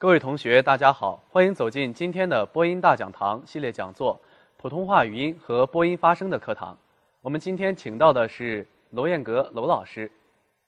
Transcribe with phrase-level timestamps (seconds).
[0.00, 4.16] 各位同学，大家好，欢迎走进今天的播音大讲堂系列讲座——
[4.56, 6.78] 普通话语音和播音发声的课堂。
[7.20, 10.08] 我们今天请到的是娄彦阁娄老师。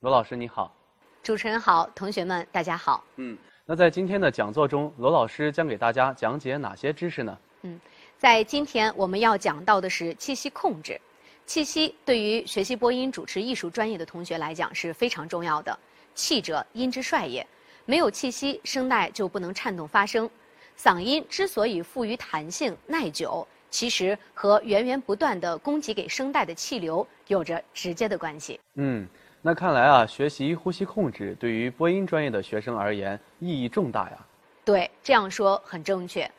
[0.00, 0.74] 娄老师你好，
[1.22, 3.04] 主持人好，同学们大家好。
[3.16, 3.36] 嗯，
[3.66, 7.38] 那在今天的讲座中，娄老师将给大家讲解哪些知识呢？
[7.64, 7.78] 嗯，
[8.16, 10.98] 在今天我们要讲到的是气息控制。
[11.44, 15.78] 气息对于学习播音主持艺术专业的同学来讲是非常重要的。
[16.14, 17.46] 气者，音之帅也。
[17.88, 20.28] 没有气息，声带就不能颤动发声。
[20.76, 28.60] 嗓音之所以富于弹性、耐久，其实和源源不断的供给给声带的气流有着直接的关系。
[28.74, 29.08] 嗯，
[29.40, 34.18] 那看来啊，学习呼吸控制对于播音专业的学生而言意义重大呀。
[34.66, 36.30] 对，这样说很正确。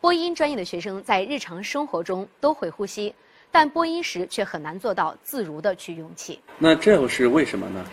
[0.00, 3.14] 播音专业的学生在日常生活中都会呼吸。
[3.48, 7.86] 但播音时却很难做到自如的去用气，那这又是为什么呢？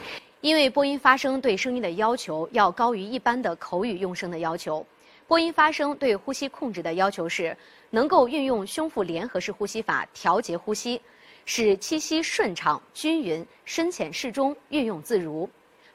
[0.44, 4.86] 因为播音发声对声音的要求要高于一般的口语用声的要求。
[5.26, 7.56] 播音发声对呼吸控制的要求是
[7.90, 11.02] 能够运用胸腹联合式呼吸法调节呼吸，
[11.46, 15.50] 使气息顺畅均匀、深浅适中、运用自如。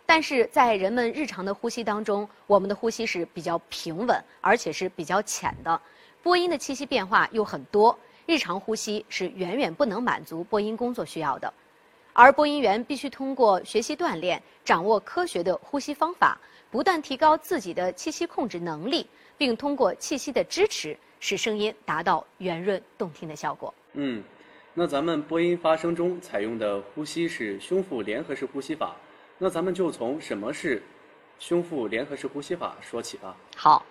[0.06, 5.78] 但是在人们日常的呼吸当中，我们的呼吸是比较平稳，而且是比较浅的，
[6.22, 7.94] 播音的气息变化又很多。
[8.24, 11.52] 日常呼吸是远远不能满足播音工作需要的，
[12.20, 16.36] 而播音员必须通过学习锻炼，掌握科学的呼吸方法，
[16.68, 23.72] 不断提高自己的气息控制能力，并通过气息的支持，使声音达到圆润动听的效果。
[23.92, 24.20] 嗯，
[24.74, 28.96] 那咱们播音发声中采用的呼吸是胸腹联合式呼吸法，
[29.38, 30.82] 那咱们就从什么是
[31.38, 33.36] 胸腹联合式呼吸法说起吧。
[33.54, 33.86] 好。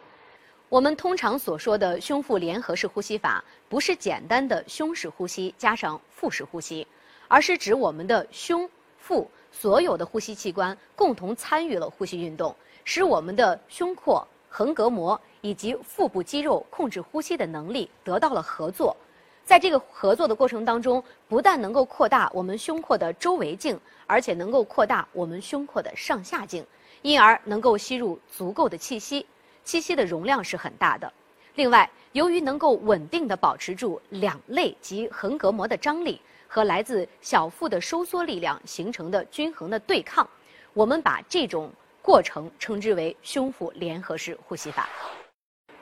[0.69, 6.85] 我们通常所说的胸腹联合式呼吸法，不是简单的胸式呼吸加上腹式呼吸，
[7.27, 18.95] 而是指我们的胸、腹所有的呼吸器官共同参与了呼吸运动，使我们的胸廓、横膈膜以及腹部肌肉控制呼吸的能力得到了合作。
[19.43, 26.65] 在这个合作的过程当中，不但能够扩大我们胸廓的周围径，而且能够扩大我们胸廓的上下径，
[27.01, 29.25] 因而能够吸入足够的气息。
[29.63, 31.11] 气息的容量是很大的，
[31.55, 40.27] 另外，由于能够稳定地保持住两肋及横膈膜的张力和来自小腹的收缩力量形成的均衡的对抗，
[40.73, 41.71] 我们把这种
[42.01, 44.89] 过程称之为胸腹联合式呼吸法。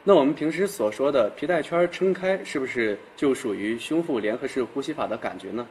[0.03, 5.67] 那我们平时所说的皮带圈撑开，是不是就属于胸腹联合式呼吸法的感觉呢？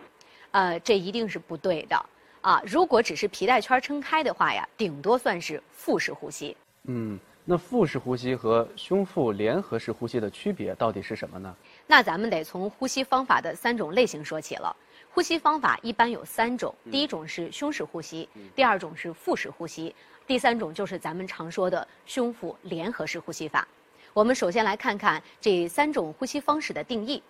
[0.53, 2.07] 呃，这一定是不对的
[2.41, 2.63] 啊！
[2.65, 6.57] 如果只是皮带圈撑开的话呀，顶多算是腹式呼吸。
[6.85, 7.19] 嗯。
[7.47, 11.55] 那腹式呼吸和胸腹联合式呼吸的区别到底是什么呢？
[11.87, 14.75] 那咱们得从呼吸方法的三种类型说起了。
[15.15, 19.95] 呼吸方法一般有三种，第一种是胸式呼吸，第二种是腹式呼吸，
[20.27, 23.67] 第三种就是咱们常说的胸腹联合式呼吸法。
[24.13, 27.23] 我们首先来看看这三种呼吸方式的定义。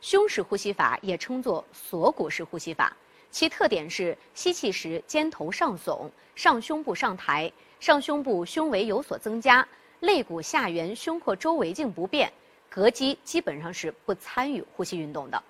[0.00, 2.96] 胸式呼吸法也称作锁骨式呼吸法，
[3.32, 7.52] 其特点是吸气时肩头上耸，上胸部上抬。
[7.80, 9.66] 上胸部胸围有所增加，
[9.98, 12.32] 肋骨下缘胸廓周围径不变，
[12.72, 15.42] 膈肌基本上是不参与呼吸运动的。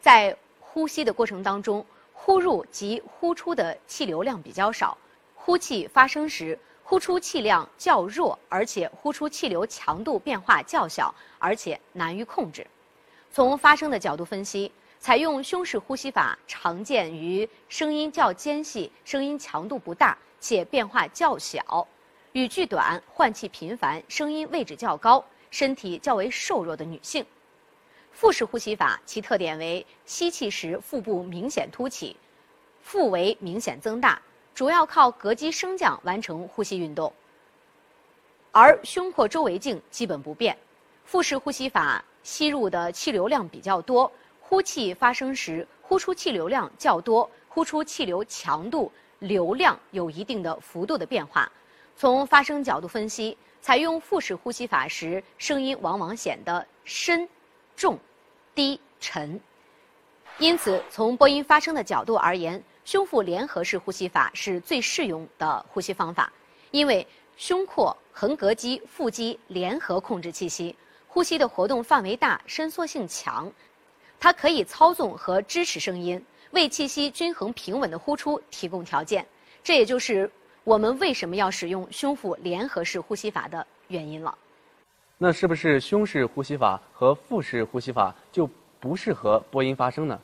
[0.00, 0.34] 在
[0.76, 1.82] 呼吸的过程当中，
[2.12, 4.94] 呼入及呼出的气流量比较少，
[5.34, 12.66] 呼气发生时呼出气量较弱，而且呼出气流强度变化较小，而且难于控制。
[13.32, 20.14] 从发声的角度分析，采用胸式呼吸法常见于声音较尖细、声音强度不大。
[20.38, 21.88] 且变化较小，
[22.32, 27.24] 语句短，换气频繁，声音位置较高，身体较为瘦弱的女性。
[28.16, 32.16] 腹式呼吸法其特点为吸气时腹部明显凸起，
[32.80, 34.18] 腹围明显增大，
[34.54, 37.12] 主要靠膈肌升降完成呼吸运动，
[38.52, 40.56] 而胸廓周围径基本不变。
[41.04, 48.90] 腹式呼吸法吸入的气流量比较多，呼气发生时呼出气流量较多，呼出气流强度。
[49.18, 51.52] 流量有一定的幅度的变化。
[51.96, 57.26] 从发声角度分析，采用腹式呼吸法时，声音往往显得深、
[57.74, 57.98] 重、
[58.56, 59.38] 低、沉。
[60.38, 66.32] 因此，从播音发声的角度而言，胸腹联合式呼吸法是最适用的呼吸方法，
[66.70, 67.06] 因为
[67.36, 70.74] 胸廓、横膈肌、腹肌联合控制气息，
[71.06, 73.52] 呼吸的活动范围大，伸缩性强，
[74.18, 76.24] 它可以操纵和支持声音。
[76.52, 79.26] 为气息均衡平稳的呼出提供条件，
[79.62, 80.30] 这也就是
[80.64, 84.36] 我们为什么要使用胸腹联合式呼吸法的原因了。
[85.18, 88.46] 那是不是胸式呼吸法和腹式呼吸法就
[88.78, 90.20] 不适合播音发声呢？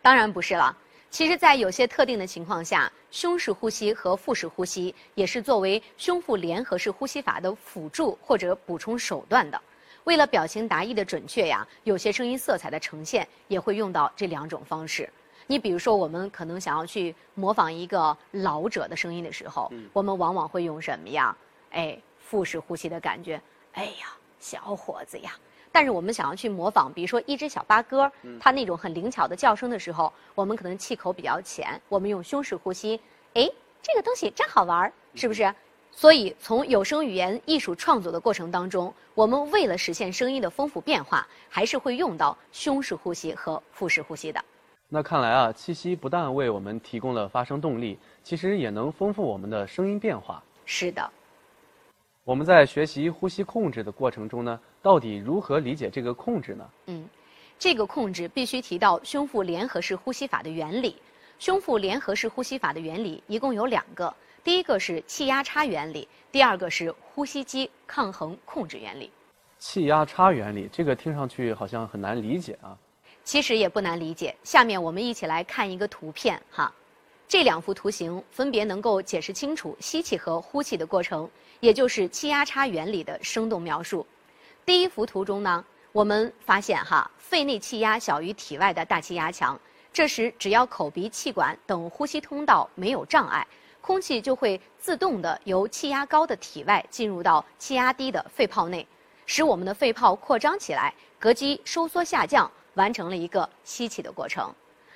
[0.00, 0.74] 当然不是了。
[1.10, 9.60] 其实，在有些特定的情况下，胸式呼吸和腹式呼吸也是作为胸腹联合式呼吸法的辅助或者补充手段的。
[10.04, 15.06] 为了表情达意的准确呀，有些声音色彩的呈现也会用到这两种方式。
[15.46, 21.36] 你比如说，我们可能想要去模仿一个老者的声音的时候，我们往往会用什么呀？
[21.72, 23.38] 哎，腹式呼吸的感觉。
[23.72, 24.06] 哎呀，
[24.40, 25.30] 小伙子呀！
[25.70, 28.10] 但是我们想要去模仿，比如说一只小八哥，
[28.40, 33.00] 它那种很灵巧的叫声的时候，我们可能气口比较浅，我们用胸式呼吸。
[33.34, 33.48] 哎，
[33.80, 35.54] 这个东西真好玩，是不是？
[35.92, 44.44] 所以从有声语言艺术创作的过程当中，我们为了实现声音的丰富变化，还是会用到胸式呼吸和腹式呼吸的。
[44.88, 50.42] 那看来啊，气息不但为我们提供了发声动力，其实也能丰富我们的声音变化。
[50.64, 51.08] 是的。
[52.24, 56.70] 我们在学习呼吸控制的过程中呢，到底如何理解这个控制呢？
[56.86, 57.08] 嗯，
[57.58, 60.96] 这个控制必须提到胸腹联合式呼吸法的原理。
[61.38, 64.14] 胸腹联合式呼吸法的原理一共有两个，
[64.44, 69.10] 第一个是气压差原理，第二个是呼吸机抗衡控制原理。
[69.58, 72.76] 气压差原理，这个听上去好像很难理解啊。
[73.24, 76.70] 其实也不难理解，下面我们一起来看一个图片哈。
[77.30, 81.30] 这两幅图形分别能够解释清楚吸气和呼气的过程，
[81.60, 84.04] 也就是气压差原理的生动描述。
[84.66, 89.56] 第一幅图中呢，我们发现哈，肺内气压小于体外的大气压强，
[89.92, 93.46] 这时只要口鼻气管等呼吸通道没有障碍，
[93.80, 98.84] 空气就会自动的由气压高的体外进入到气压低的肺泡内，
[99.24, 104.52] 使我们的肺泡扩张起来，膈肌收缩下降，完成了一个吸气的过程。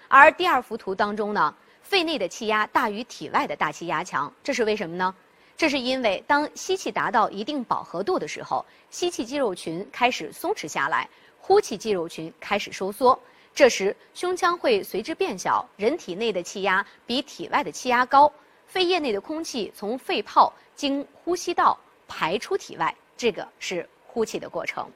[0.08, 1.54] 而第二幅图当中呢。
[1.84, 5.14] 肺内的气压大于体外的大气压强，这是为什么呢？
[5.56, 11.08] 这是因为当吸气达到一定饱和度的时候，吸气肌肉群开始松弛下来，
[11.38, 13.16] 呼气肌肉群开始收缩，
[13.54, 18.32] 这时胸腔会随之变小，人体内的气压比体外的气压高，
[18.66, 21.78] 肺叶内的空气从肺泡经呼吸道
[22.08, 24.90] 排出体外，这个是呼气的过程。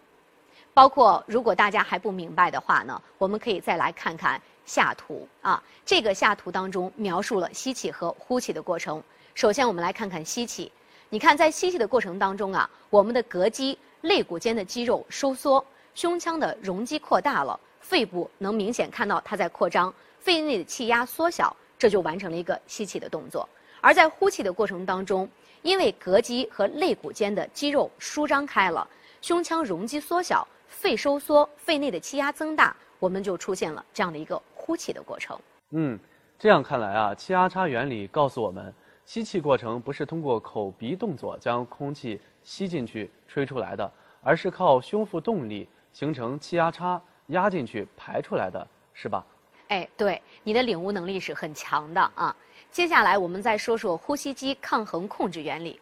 [0.75, 4.41] 包括如果大家还不明白的话呢，我们可以再来看看。
[4.69, 9.03] 下图啊，这个下图当中描述了吸气和呼气的过程。
[9.35, 10.71] 首先，我们来看看吸气。
[11.09, 23.49] 你看，在吸气的过程当中啊，我们的膈肌、肋骨间的肌肉收缩，胸腔的容积扩大了，肺部能明显看到它在扩张，肺内的气压缩小，这就完成了一个吸气的动作。
[23.81, 25.27] 而在呼气的过程当中，
[25.63, 28.87] 因为膈肌和肋骨间的肌肉舒张开了，
[29.23, 34.41] 胸腔容积缩小，肺收缩，肺内的气压增大，我们就出现了这样的一个。
[34.69, 35.35] 呼气的过程。
[35.71, 35.99] 嗯，
[36.39, 38.71] 这样看来啊，气压差原理告诉我们，
[39.07, 43.91] 吸气过程不是通过口鼻动作将空气吸进去、吹出来的，
[44.23, 49.25] 而是靠胸腹动力形成气压差压进去、排出来的，是吧？
[49.69, 52.37] 哎，对，你的领悟能力是很强的啊。
[52.71, 55.81] 接下来我们再说说呼吸机抗衡控制原理。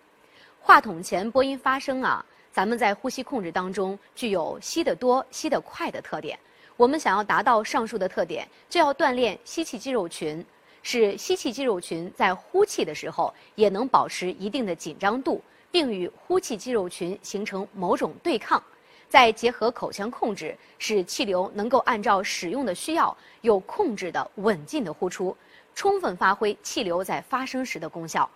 [0.61, 6.39] 话筒前播音发声啊，咱们在呼吸控制当中具有吸得多、吸得快的特点。
[6.77, 10.45] 我们想要达到上述的特点，就要锻炼吸气肌肉群，
[10.83, 18.63] 使吸气肌肉群在呼气的时候也能保持一定的紧张度，并与呼气肌肉群形成某种对抗。
[19.09, 25.35] 再结合口腔控制，使气流能够按照使用的需要有控制的稳进的呼出，
[25.75, 28.29] 充分发挥气流在发声时的功效。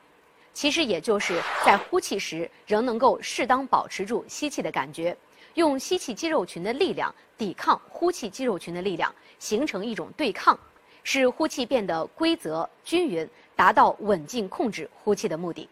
[0.55, 5.17] 其实也就是在呼气时仍能够适当保持住吸气的感觉。
[5.55, 10.59] 用吸气肌肉群的力量抵抗呼气肌肉群的力量，形成一种对抗，
[11.03, 15.69] 使呼气变得规则均匀，达到稳静控制呼气的目的。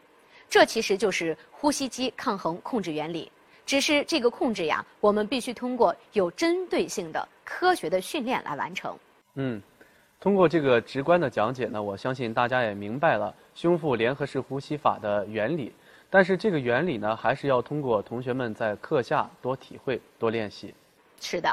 [0.48, 3.30] 这其实就是呼吸肌抗衡控制原理。
[3.66, 8.96] 只是这个控制呀，我们必须通过有针对性的科学的训练来完成。
[9.34, 9.60] 嗯，
[10.18, 15.70] 通过这个直观的讲解呢，我相信大家也明白了胸腹联合式呼吸法的原理。
[16.10, 20.74] 但是这个原理呢，还是要通过同学们在课下多体会、多练习。
[21.20, 21.50] 是的，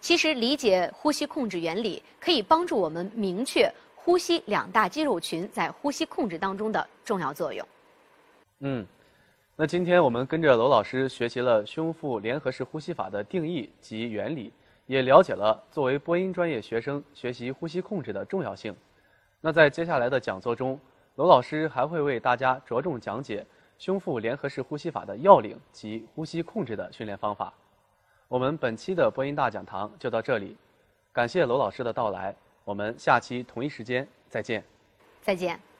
[0.00, 7.66] 其实理解呼吸控制原理，可以帮助我们明确呼吸两大肌肉群在呼吸控制当中的重要作用。
[8.60, 8.86] 嗯，
[9.56, 14.52] 那今天我们跟着娄老师学习了胸腹联合式呼吸法的定义及原理，
[14.86, 18.72] 也了解了作为播音专业学生学习呼吸控制的重要性。
[19.40, 20.78] 那在接下来的讲座中，
[21.16, 23.44] 娄老师还会为大家着重讲解。
[23.78, 27.52] 胸腹联合式呼吸法的要领及呼吸控制的训练方法。
[28.28, 30.56] 我们本期的播音大讲堂就到这里，
[31.12, 34.64] 感谢罗老师的到来，我们下期同一时间再见。
[35.22, 35.75] 再见。